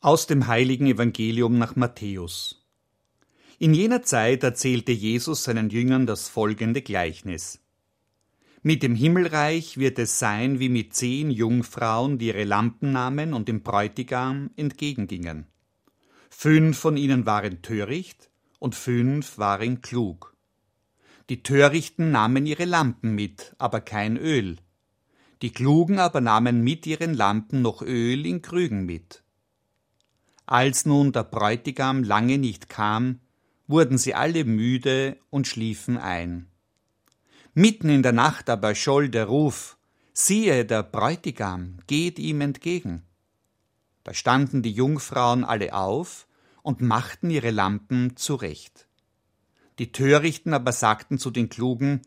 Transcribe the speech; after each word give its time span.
Aus 0.00 0.28
dem 0.28 0.46
heiligen 0.46 0.86
Evangelium 0.86 1.58
nach 1.58 1.74
Matthäus. 1.74 2.64
In 3.58 3.74
jener 3.74 4.04
Zeit 4.04 4.44
erzählte 4.44 4.92
Jesus 4.92 5.42
seinen 5.42 5.70
Jüngern 5.70 6.06
das 6.06 6.28
folgende 6.28 6.82
Gleichnis. 6.82 7.58
Mit 8.62 8.84
dem 8.84 8.94
Himmelreich 8.94 9.76
wird 9.76 9.98
es 9.98 10.20
sein 10.20 10.60
wie 10.60 10.68
mit 10.68 10.94
zehn 10.94 11.32
Jungfrauen, 11.32 12.16
die 12.16 12.28
ihre 12.28 12.44
Lampen 12.44 12.92
nahmen 12.92 13.34
und 13.34 13.48
dem 13.48 13.64
Bräutigam 13.64 14.50
entgegengingen. 14.54 15.48
Fünf 16.30 16.78
von 16.78 16.96
ihnen 16.96 17.26
waren 17.26 17.60
töricht 17.60 18.30
und 18.60 18.76
fünf 18.76 19.36
waren 19.36 19.82
klug. 19.82 20.36
Die 21.28 21.42
Törichten 21.42 22.12
nahmen 22.12 22.46
ihre 22.46 22.66
Lampen 22.66 23.16
mit, 23.16 23.56
aber 23.58 23.80
kein 23.80 24.16
Öl. 24.16 24.58
Die 25.42 25.50
Klugen 25.50 25.98
aber 25.98 26.20
nahmen 26.20 26.62
mit 26.62 26.86
ihren 26.86 27.14
Lampen 27.14 27.62
noch 27.62 27.82
Öl 27.82 28.24
in 28.26 28.42
Krügen 28.42 28.86
mit. 28.86 29.24
Als 30.50 30.86
nun 30.86 31.12
der 31.12 31.24
Bräutigam 31.24 32.02
lange 32.02 32.38
nicht 32.38 32.70
kam, 32.70 33.20
wurden 33.66 33.98
sie 33.98 34.14
alle 34.14 34.46
müde 34.46 35.18
und 35.28 35.46
schliefen 35.46 35.98
ein. 35.98 36.48
Mitten 37.52 37.90
in 37.90 38.02
der 38.02 38.12
Nacht 38.12 38.48
aber 38.48 38.74
scholl 38.74 39.10
der 39.10 39.26
Ruf, 39.26 39.76
siehe, 40.14 40.64
der 40.64 40.84
Bräutigam 40.84 41.76
geht 41.86 42.18
ihm 42.18 42.40
entgegen. 42.40 43.02
Da 44.04 44.14
standen 44.14 44.62
die 44.62 44.72
Jungfrauen 44.72 45.44
alle 45.44 45.74
auf 45.74 46.26
und 46.62 46.80
machten 46.80 47.28
ihre 47.28 47.50
Lampen 47.50 48.16
zurecht. 48.16 48.88
Die 49.78 49.92
Törichten 49.92 50.54
aber 50.54 50.72
sagten 50.72 51.18
zu 51.18 51.30
den 51.30 51.50
Klugen, 51.50 52.00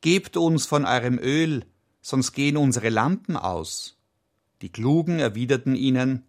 Gebt 0.00 0.38
uns 0.38 0.64
von 0.64 0.86
eurem 0.86 1.18
Öl, 1.18 1.66
sonst 2.00 2.32
gehen 2.32 2.56
unsere 2.56 2.88
Lampen 2.88 3.36
aus. 3.36 3.98
Die 4.62 4.72
Klugen 4.72 5.18
erwiderten 5.18 5.76
ihnen, 5.76 6.24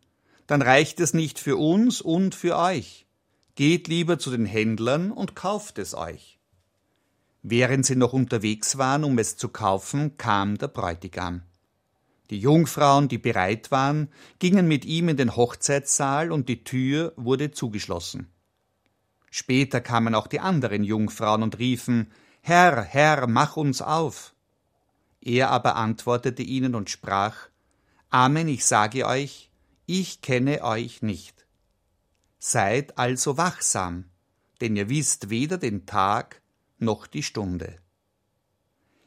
dann 0.48 0.62
reicht 0.62 1.00
es 1.00 1.14
nicht 1.14 1.40
für 1.40 1.58
uns 1.58 2.02
und 2.02 2.36
für 2.36 2.58
euch. 2.58 3.06
Geht 3.56 3.88
lieber 3.88 4.20
zu 4.20 4.32
den 4.32 4.46
Händlern 4.46 5.12
und 5.12 5.36
kauft 5.36 5.80
es 5.80 5.96
euch. 5.96 6.40
Während 7.42 7.86
sie 7.86 7.96
noch 7.96 8.14
unterwegs 8.14 8.78
waren, 8.78 9.04
um 9.04 9.18
es 9.20 9.38
zu 9.38 9.50
kaufen, 9.50 10.18
kam 10.18 10.58
der 10.58 10.68
Bräutigam. 10.68 11.44
Die 12.32 12.40
Jungfrauen, 12.40 13.08
die 13.08 13.20
bereit 13.20 13.70
waren, 13.70 14.10
gingen 14.40 14.68
mit 14.68 14.84
ihm 14.84 15.10
in 15.10 15.18
den 15.18 15.36
Hochzeitssaal 15.36 16.32
und 16.32 16.50
die 16.50 16.64
Tür 16.64 17.14
wurde 17.18 17.52
zugeschlossen. 17.52 18.32
Später 19.30 19.80
kamen 19.80 20.16
auch 20.16 20.28
die 20.28 20.40
anderen 20.40 20.84
Jungfrauen 20.84 21.44
und 21.44 21.60
riefen 21.60 22.12
Herr, 22.42 22.82
Herr, 22.82 23.28
mach 23.28 23.58
uns 23.58 23.82
auf. 23.82 24.34
Er 25.22 25.50
aber 25.50 25.76
antwortete 25.76 26.42
ihnen 26.42 26.74
und 26.74 26.90
sprach 26.90 27.36
Amen, 28.10 28.48
ich 28.48 28.66
sage 28.66 29.06
euch, 29.06 29.52
ich 29.86 30.22
kenne 30.22 30.64
euch 30.64 31.02
nicht. 31.02 31.46
Seid 32.40 32.98
also 32.98 33.38
wachsam, 33.38 34.06
denn 34.62 34.76
ihr 34.76 34.90
wisst 34.90 35.30
weder 35.30 35.58
den 35.58 35.86
Tag 35.86 36.42
noch 36.78 37.08
die 37.08 37.24
Stunde. 37.24 37.80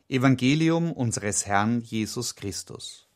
Evangelium 0.09 0.93
unseres 0.93 1.47
Herrn 1.47 1.83
Jesus 1.83 2.35
Christus. 2.35 3.09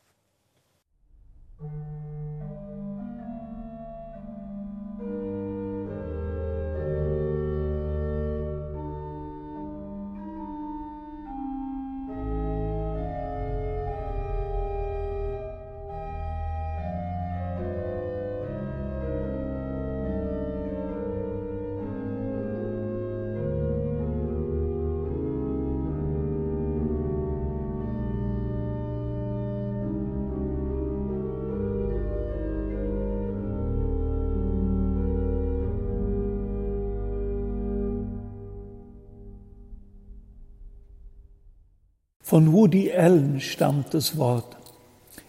Von 42.32 42.50
Woody 42.54 42.90
Allen 42.90 43.42
stammt 43.42 43.92
das 43.92 44.16
Wort. 44.16 44.56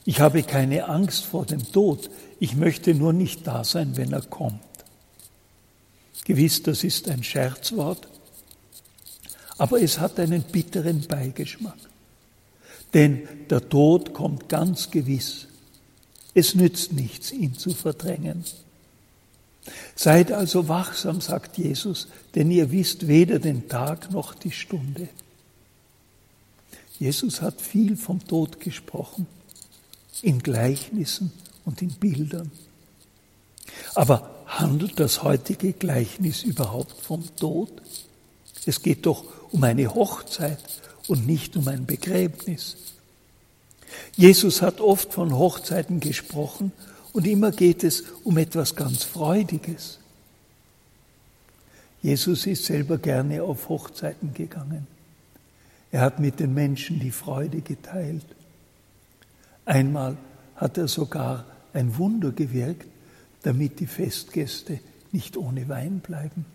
Ich 0.05 0.21
habe 0.21 0.41
keine 0.41 0.87
Angst 0.87 1.25
vor 1.25 1.45
dem 1.45 1.69
Tod, 1.69 2.09
ich 2.39 2.55
möchte 2.55 2.95
nur 2.95 3.11
nicht 3.11 3.45
da 3.45 3.65
sein, 3.65 3.97
wenn 3.97 4.13
er 4.13 4.21
kommt. 4.21 4.61
Gewiss, 6.23 6.63
das 6.63 6.85
ist 6.85 7.09
ein 7.09 7.21
Scherzwort, 7.21 8.07
aber 9.57 9.81
es 9.81 9.99
hat 9.99 10.17
einen 10.17 10.43
bitteren 10.43 11.01
Beigeschmack. 11.05 11.75
Denn 12.93 13.27
der 13.49 13.67
Tod 13.67 14.13
kommt 14.13 14.47
ganz 14.47 14.89
gewiss. 14.89 15.47
Es 16.33 16.55
nützt 16.55 16.93
nichts, 16.93 17.33
ihn 17.33 17.55
zu 17.55 17.71
verdrängen. 17.71 18.45
Seid 19.93 20.31
also 20.31 20.69
wachsam, 20.69 21.19
sagt 21.19 21.57
Jesus, 21.57 22.07
denn 22.33 22.49
ihr 22.49 22.71
wisst 22.71 23.09
weder 23.09 23.39
den 23.39 23.67
Tag 23.67 24.09
noch 24.09 24.33
die 24.33 24.51
Stunde. 24.51 25.09
Jesus 27.03 27.41
hat 27.41 27.59
viel 27.59 27.97
vom 27.97 28.25
Tod 28.25 28.61
gesprochen, 28.61 29.27
in 30.21 30.39
Gleichnissen 30.41 31.33
und 31.65 31.81
in 31.81 31.89
Bildern. 31.89 32.49
Aber 33.93 34.33
handelt 34.45 35.01
das 35.01 35.21
heutige 35.21 35.73
Gleichnis 35.73 36.43
überhaupt 36.43 36.93
vom 37.01 37.23
Tod? 37.35 37.69
Es 38.65 38.81
geht 38.81 39.05
doch 39.05 39.25
um 39.51 39.65
eine 39.65 39.93
Hochzeit 39.93 40.63
und 41.09 41.27
nicht 41.27 41.57
um 41.57 41.67
ein 41.67 41.85
Begräbnis. 41.85 42.77
Jesus 44.15 44.61
hat 44.61 44.79
oft 44.79 45.13
von 45.13 45.37
Hochzeiten 45.37 45.99
gesprochen 45.99 46.71
und 47.11 47.27
immer 47.27 47.51
geht 47.51 47.83
es 47.83 48.05
um 48.23 48.37
etwas 48.37 48.77
ganz 48.77 49.03
Freudiges. 49.03 49.99
Jesus 52.01 52.45
ist 52.45 52.63
selber 52.63 52.97
gerne 52.97 53.43
auf 53.43 53.67
Hochzeiten 53.67 54.33
gegangen. 54.33 54.87
Er 55.93 56.01
hat 56.01 56.19
mit 56.19 56.39
den 56.39 56.55
Menschen 56.55 56.99
die 56.99 57.11
Freude 57.11 57.61
geteilt. 57.61 58.25
Einmal 59.63 60.17
hat 60.55 60.79
er 60.79 60.87
sogar 60.87 61.45
ein 61.71 61.99
Wunder 61.99 62.31
gewirkt, 62.31 62.87
damit 63.43 63.79
die 63.79 63.85
Festgäste 63.85 64.79
nicht 65.11 65.37
ohne 65.37 65.69
Wein 65.69 65.99
bleiben. 65.99 66.45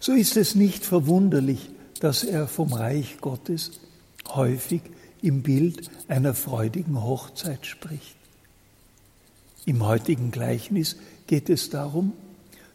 So 0.00 0.12
ist 0.12 0.36
es 0.36 0.56
nicht 0.56 0.84
verwunderlich, 0.84 1.70
dass 2.00 2.24
er 2.24 2.48
vom 2.48 2.72
Reich 2.72 3.18
Gottes 3.20 3.78
häufig 4.26 4.82
im 5.22 5.42
Bild 5.42 5.92
einer 6.08 6.34
freudigen 6.34 7.00
Hochzeit 7.00 7.66
spricht. 7.66 8.16
Im 9.64 9.86
heutigen 9.86 10.32
Gleichnis 10.32 10.96
geht 11.28 11.48
es 11.48 11.70
darum, 11.70 12.14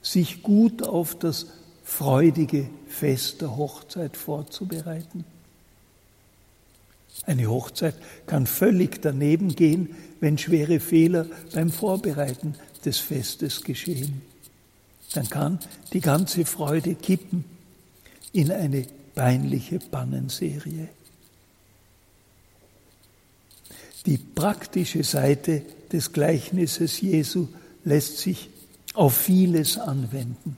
sich 0.02 0.42
gut 0.42 0.84
auf 0.84 1.20
das 1.20 1.48
freudige 1.86 2.68
Fest 2.88 3.42
der 3.42 3.56
Hochzeit 3.56 4.18
vorzubereiten. 4.18 5.24
Eine 7.26 7.48
Hochzeit 7.48 7.96
kann 8.26 8.48
völlig 8.48 9.02
daneben 9.02 9.56
gehen, 9.56 9.96
wenn 10.20 10.38
schwere 10.38 10.80
Fehler 10.82 11.28
beim 11.54 11.72
Vorbereiten 11.72 12.56
des 12.84 12.98
Festes 12.98 13.64
geschehen. 13.64 14.22
Dann 15.14 15.30
kann 15.30 15.60
die 15.94 16.02
ganze 16.02 16.44
Freude 16.44 16.96
kippen 16.96 17.46
in 18.34 18.52
eine 18.52 18.86
peinliche 19.14 19.80
Bannenserie. 19.80 20.90
Die 24.06 24.18
praktische 24.18 25.04
Seite 25.04 25.62
des 25.92 26.12
Gleichnisses 26.12 27.00
Jesu 27.00 27.48
lässt 27.86 28.18
sich 28.18 28.50
auf 28.94 29.16
vieles 29.16 29.78
anwenden. 29.78 30.58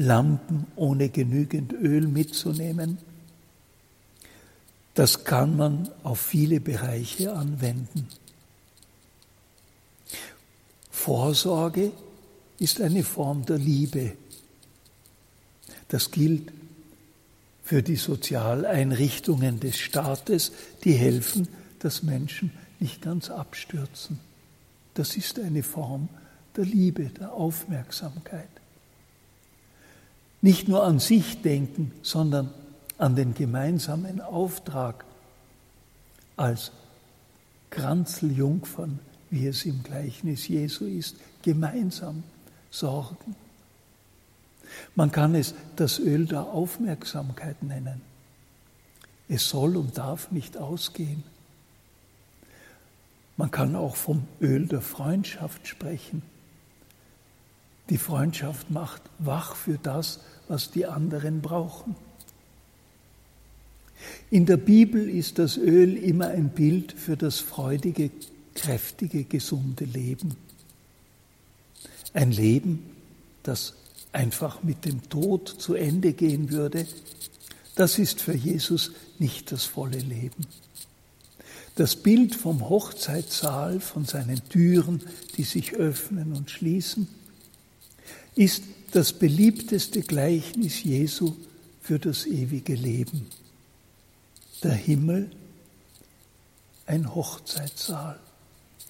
Lampen 0.00 0.66
ohne 0.76 1.10
genügend 1.10 1.72
Öl 1.72 2.06
mitzunehmen. 2.06 2.98
Das 4.94 5.24
kann 5.24 5.56
man 5.56 5.90
auf 6.02 6.20
viele 6.20 6.58
Bereiche 6.60 7.34
anwenden. 7.34 8.08
Vorsorge 10.90 11.92
ist 12.58 12.80
eine 12.80 13.04
Form 13.04 13.44
der 13.44 13.58
Liebe. 13.58 14.12
Das 15.88 16.10
gilt 16.10 16.50
für 17.62 17.82
die 17.82 17.96
Sozialeinrichtungen 17.96 19.60
des 19.60 19.78
Staates, 19.78 20.52
die 20.82 20.92
helfen, 20.92 21.46
dass 21.78 22.02
Menschen 22.02 22.52
nicht 22.80 23.02
ganz 23.02 23.30
abstürzen. 23.30 24.18
Das 24.94 25.16
ist 25.16 25.38
eine 25.38 25.62
Form 25.62 26.08
der 26.56 26.64
Liebe, 26.64 27.04
der 27.04 27.32
Aufmerksamkeit 27.32 28.59
nicht 30.42 30.68
nur 30.68 30.84
an 30.84 30.98
sich 30.98 31.42
denken, 31.42 31.92
sondern 32.02 32.50
an 32.98 33.16
den 33.16 33.34
gemeinsamen 33.34 34.20
Auftrag 34.20 35.04
als 36.36 36.72
Kranzeljungfern 37.70 39.00
wie 39.30 39.46
es 39.46 39.64
im 39.64 39.82
Gleichnis 39.82 40.48
Jesu 40.48 40.84
ist, 40.84 41.16
gemeinsam 41.42 42.24
sorgen. 42.70 43.36
Man 44.94 45.10
kann 45.10 45.34
es 45.34 45.54
das 45.76 45.98
Öl 45.98 46.26
der 46.26 46.44
Aufmerksamkeit 46.44 47.62
nennen. 47.62 48.02
Es 49.28 49.48
soll 49.48 49.76
und 49.76 49.96
darf 49.96 50.30
nicht 50.32 50.56
ausgehen. 50.56 51.22
Man 53.36 53.50
kann 53.50 53.74
auch 53.74 53.96
vom 53.96 54.26
Öl 54.40 54.66
der 54.66 54.80
Freundschaft 54.80 55.66
sprechen. 55.66 56.22
Die 57.88 57.98
Freundschaft 57.98 58.70
macht 58.70 59.02
wach 59.18 59.54
für 59.54 59.78
das, 59.78 60.20
was 60.50 60.72
die 60.72 60.84
anderen 60.84 61.40
brauchen. 61.42 61.94
In 64.30 64.46
der 64.46 64.56
Bibel 64.56 65.08
ist 65.08 65.38
das 65.38 65.56
Öl 65.56 65.96
immer 65.96 66.26
ein 66.26 66.48
Bild 66.48 66.92
für 66.92 67.16
das 67.16 67.38
freudige, 67.38 68.10
kräftige, 68.56 69.22
gesunde 69.22 69.84
Leben. 69.84 70.34
Ein 72.14 72.32
Leben, 72.32 72.84
das 73.44 73.74
einfach 74.10 74.64
mit 74.64 74.84
dem 74.84 75.08
Tod 75.08 75.48
zu 75.48 75.74
Ende 75.74 76.14
gehen 76.14 76.50
würde, 76.50 76.84
das 77.76 78.00
ist 78.00 78.20
für 78.20 78.34
Jesus 78.34 78.90
nicht 79.20 79.52
das 79.52 79.64
volle 79.64 80.00
Leben. 80.00 80.46
Das 81.76 81.94
Bild 81.94 82.34
vom 82.34 82.68
Hochzeitssaal, 82.68 83.78
von 83.78 84.04
seinen 84.04 84.42
Türen, 84.48 85.00
die 85.36 85.44
sich 85.44 85.74
öffnen 85.74 86.32
und 86.32 86.50
schließen, 86.50 87.06
ist 88.34 88.62
das 88.92 89.12
beliebteste 89.12 90.02
Gleichnis 90.02 90.82
Jesu 90.82 91.34
für 91.80 91.98
das 91.98 92.26
ewige 92.26 92.74
Leben. 92.74 93.26
Der 94.62 94.72
Himmel, 94.72 95.30
ein 96.86 97.14
Hochzeitssaal, 97.14 98.18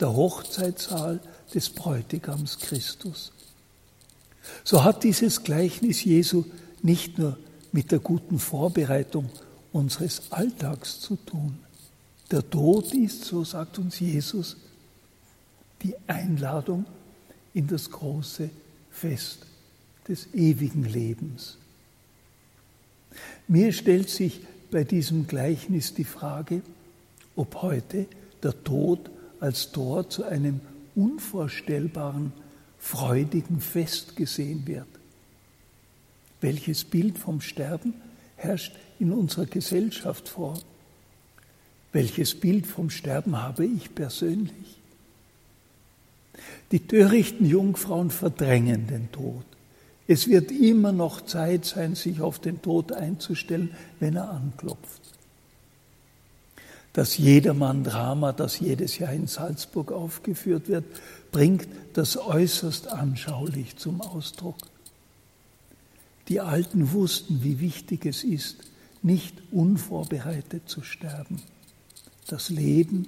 der 0.00 0.14
Hochzeitssaal 0.14 1.20
des 1.54 1.70
Bräutigams 1.70 2.58
Christus. 2.58 3.32
So 4.64 4.84
hat 4.84 5.04
dieses 5.04 5.42
Gleichnis 5.42 6.04
Jesu 6.04 6.44
nicht 6.82 7.18
nur 7.18 7.38
mit 7.72 7.92
der 7.92 7.98
guten 7.98 8.38
Vorbereitung 8.38 9.30
unseres 9.72 10.22
Alltags 10.30 11.00
zu 11.00 11.16
tun. 11.16 11.58
Der 12.30 12.48
Tod 12.48 12.94
ist, 12.94 13.24
so 13.24 13.44
sagt 13.44 13.78
uns 13.78 14.00
Jesus, 14.00 14.56
die 15.82 15.94
Einladung 16.06 16.86
in 17.54 17.66
das 17.66 17.90
große 17.90 18.50
Fest 19.00 19.46
des 20.06 20.28
ewigen 20.34 20.84
Lebens. 20.84 21.56
Mir 23.48 23.72
stellt 23.72 24.10
sich 24.10 24.40
bei 24.70 24.84
diesem 24.84 25.26
Gleichnis 25.26 25.94
die 25.94 26.04
Frage, 26.04 26.60
ob 27.34 27.62
heute 27.62 28.06
der 28.42 28.62
Tod 28.62 29.10
als 29.40 29.72
Tor 29.72 30.10
zu 30.10 30.24
einem 30.24 30.60
unvorstellbaren 30.94 32.32
freudigen 32.78 33.60
Fest 33.60 34.16
gesehen 34.16 34.66
wird. 34.66 34.88
Welches 36.42 36.84
Bild 36.84 37.18
vom 37.18 37.40
Sterben 37.40 37.94
herrscht 38.36 38.76
in 38.98 39.12
unserer 39.12 39.46
Gesellschaft 39.46 40.28
vor? 40.28 40.60
Welches 41.92 42.34
Bild 42.34 42.66
vom 42.66 42.90
Sterben 42.90 43.40
habe 43.40 43.64
ich 43.64 43.94
persönlich? 43.94 44.79
Die 46.72 46.86
törichten 46.86 47.46
Jungfrauen 47.46 48.10
verdrängen 48.10 48.86
den 48.86 49.10
Tod. 49.12 49.44
Es 50.06 50.28
wird 50.28 50.50
immer 50.50 50.92
noch 50.92 51.20
Zeit 51.20 51.64
sein, 51.64 51.94
sich 51.94 52.20
auf 52.20 52.38
den 52.38 52.62
Tod 52.62 52.92
einzustellen, 52.92 53.74
wenn 54.00 54.16
er 54.16 54.30
anklopft. 54.30 55.00
Das 56.92 57.18
Jedermann-Drama, 57.18 58.32
das 58.32 58.58
jedes 58.58 58.98
Jahr 58.98 59.12
in 59.12 59.28
Salzburg 59.28 59.92
aufgeführt 59.92 60.68
wird, 60.68 60.84
bringt 61.30 61.68
das 61.92 62.16
äußerst 62.16 62.88
anschaulich 62.88 63.76
zum 63.76 64.00
Ausdruck. 64.00 64.56
Die 66.28 66.40
Alten 66.40 66.92
wussten, 66.92 67.44
wie 67.44 67.60
wichtig 67.60 68.06
es 68.06 68.24
ist, 68.24 68.56
nicht 69.02 69.34
unvorbereitet 69.52 70.68
zu 70.68 70.82
sterben. 70.82 71.40
Das 72.26 72.50
Leben 72.50 73.06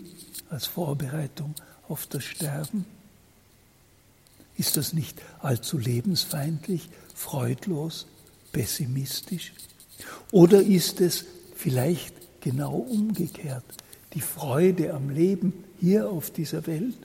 als 0.49 0.67
Vorbereitung 0.67 1.55
auf 1.89 2.07
das 2.07 2.25
Sterben. 2.25 2.85
Ist 4.57 4.77
das 4.77 4.93
nicht 4.93 5.21
allzu 5.41 5.79
lebensfeindlich, 5.79 6.89
freudlos, 7.15 8.07
pessimistisch? 8.53 9.53
Oder 10.31 10.63
ist 10.63 11.01
es 11.01 11.25
vielleicht 11.55 12.15
genau 12.41 12.77
umgekehrt? 12.77 13.65
Die 14.15 14.21
Freude 14.21 14.93
am 14.93 15.11
Leben 15.11 15.53
hier 15.81 16.11
auf 16.11 16.31
dieser 16.31 16.67
Welt 16.67 16.97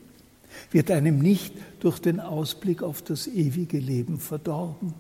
wird 0.72 0.92
einem 0.92 1.20
nicht 1.20 1.54
durch 1.80 2.00
den 2.00 2.20
Ausblick 2.20 2.84
auf 2.84 3.02
das 3.02 3.28
ewige 3.28 3.80
Leben 3.80 4.20
verdorben. 4.20 4.94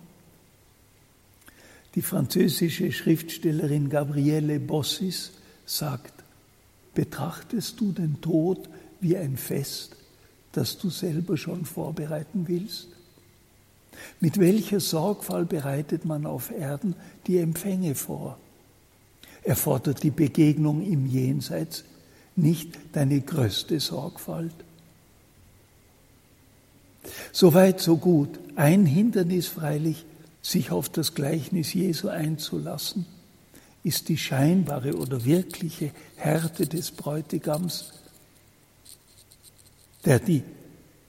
Die 1.95 2.01
französische 2.01 2.91
Schriftstellerin 2.91 3.89
Gabriele 3.89 4.59
Bossis 4.59 5.31
sagt, 5.65 6.13
betrachtest 6.93 7.79
du 7.79 7.91
den 7.91 8.21
Tod 8.21 8.69
wie 9.01 9.17
ein 9.17 9.37
Fest, 9.37 9.95
das 10.57 10.79
du 10.79 10.89
selber 10.89 11.37
schon 11.37 11.65
vorbereiten 11.65 12.47
willst? 12.47 12.87
Mit 14.19 14.39
welcher 14.39 14.79
Sorgfalt 14.79 15.49
bereitet 15.49 16.03
man 16.03 16.25
auf 16.25 16.49
Erden 16.51 16.95
die 17.27 17.37
Empfänge 17.37 17.93
vor? 17.93 18.39
Erfordert 19.43 20.01
die 20.01 20.09
Begegnung 20.09 20.81
im 20.81 21.05
Jenseits 21.05 21.83
nicht 22.35 22.77
deine 22.93 23.21
größte 23.21 23.79
Sorgfalt? 23.79 24.53
Soweit, 27.31 27.79
so 27.79 27.97
gut. 27.97 28.39
Ein 28.55 28.87
Hindernis 28.87 29.47
freilich, 29.47 30.05
sich 30.41 30.71
auf 30.71 30.89
das 30.89 31.13
Gleichnis 31.13 31.73
Jesu 31.73 32.07
einzulassen, 32.09 33.05
ist 33.83 34.09
die 34.09 34.17
scheinbare 34.17 34.95
oder 34.97 35.23
wirkliche 35.23 35.91
Härte 36.15 36.65
des 36.65 36.91
Bräutigams, 36.91 37.93
der 40.05 40.19
die 40.19 40.43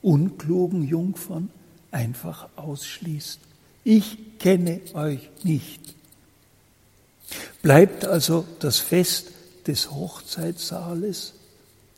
unklugen 0.01 0.83
Jungfern 0.83 1.49
einfach 1.91 2.49
ausschließt. 2.55 3.39
Ich 3.83 4.17
kenne 4.39 4.81
euch 4.93 5.29
nicht. 5.43 5.95
Bleibt 7.61 8.05
also 8.05 8.45
das 8.59 8.77
Fest 8.77 9.31
des 9.67 9.91
Hochzeitssaales, 9.91 11.33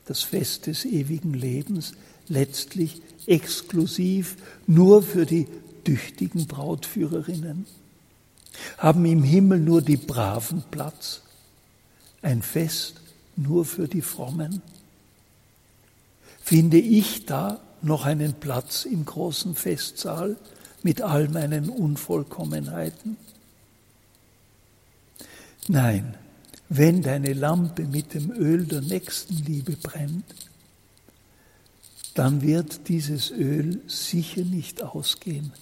das 0.06 0.24
Fest 0.24 0.68
des 0.68 0.86
ewigen 0.86 1.34
Lebens, 1.34 1.94
letztlich 2.28 3.02
exklusiv 3.28 4.38
nur 4.68 5.04
für 5.04 5.26
die 5.26 5.48
tüchtigen 5.84 6.48
Brautführerinnen? 6.48 7.66
Haben 8.78 9.06
im 9.06 9.24
Himmel 9.24 9.60
nur 9.60 9.82
die 9.82 9.98
Braven 9.98 10.64
Platz? 10.72 11.22
Ein 12.22 12.42
Fest 12.42 12.96
nur 13.36 13.66
für 13.66 13.88
die 13.88 14.02
Frommen? 14.02 14.62
Finde 16.52 16.80
ich 16.80 17.26
da 17.26 17.62
noch 17.82 18.04
einen 18.04 18.34
Platz 18.34 18.84
im 18.84 19.06
großen 19.06 19.56
Festsaal 19.56 20.36
mit 20.84 21.02
all 21.02 21.30
meinen 21.30 21.70
Unvollkommenheiten? 21.70 23.16
Nein, 25.70 26.18
wenn 26.68 27.04
deine 27.04 27.32
Lampe 27.32 27.84
mit 27.84 28.14
dem 28.14 28.32
Öl 28.32 28.66
der 28.66 28.82
Nächstenliebe 28.82 29.78
brennt, 29.78 30.26
dann 32.16 32.42
wird 32.42 32.90
dieses 32.90 33.32
Öl 33.32 33.80
sicher 33.88 34.44
nicht 34.44 34.84
ausgehen. 34.84 35.54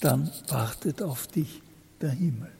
Dann 0.00 0.28
wartet 0.48 1.02
auf 1.02 1.28
dich 1.28 1.62
der 2.00 2.10
Himmel. 2.10 2.50